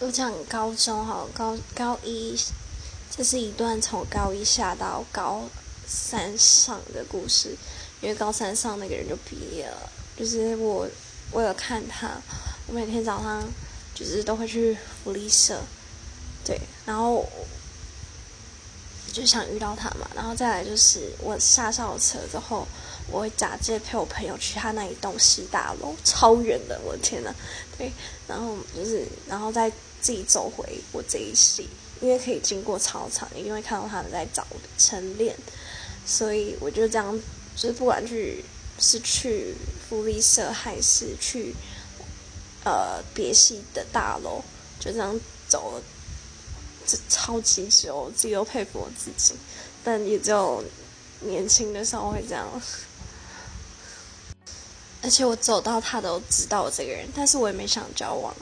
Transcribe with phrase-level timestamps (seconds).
[0.00, 2.34] 我讲高中哈，高高一，
[3.14, 5.42] 这是一段从高一下到高
[5.86, 7.54] 三上的故事。
[8.00, 9.76] 因为高三上那个人就毕业了，
[10.16, 10.88] 就是我，
[11.32, 12.12] 为了看他，
[12.66, 13.44] 我每天早上
[13.94, 14.74] 就是都会去
[15.04, 15.60] 福利社，
[16.46, 17.28] 对，然后
[19.12, 20.10] 就想遇到他嘛。
[20.14, 22.66] 然后再来就是我下校车之后，
[23.10, 27.34] 我会假借陪我朋友去他那一栋西大楼，超远的，我天呐，
[27.76, 27.92] 对，
[28.26, 29.70] 然后就是然后再。
[30.02, 31.68] 自己走回我这一系，
[32.00, 34.46] 因为可以经过操场，一定会看到他们在找
[34.78, 35.36] 晨练，
[36.06, 37.20] 所以我就这样，
[37.54, 38.42] 就是不管去
[38.78, 39.54] 是去
[39.86, 41.54] 福利社还是去
[42.64, 44.42] 呃别系的大楼，
[44.78, 45.82] 就这样走了，
[47.08, 49.34] 超级久，我自己都佩服我自己，
[49.84, 50.64] 但也就
[51.20, 52.46] 年轻的时候会这样。
[55.02, 58.34] 而且我走到他都知道我这个人，但是我也没想交往。